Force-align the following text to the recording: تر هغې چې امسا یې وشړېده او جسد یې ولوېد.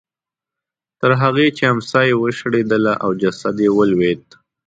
تر 0.99 1.11
هغې 1.21 1.47
چې 1.57 1.63
امسا 1.73 1.99
یې 2.09 2.15
وشړېده 2.21 2.77
او 3.03 3.09
جسد 3.21 3.55
یې 3.65 3.69
ولوېد. 3.77 4.23